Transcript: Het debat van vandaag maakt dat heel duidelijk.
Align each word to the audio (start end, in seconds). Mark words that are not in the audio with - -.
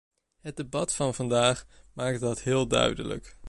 Het 0.39 0.57
debat 0.57 0.93
van 0.95 1.13
vandaag 1.13 1.65
maakt 1.93 2.19
dat 2.19 2.41
heel 2.41 2.67
duidelijk. 2.67 3.37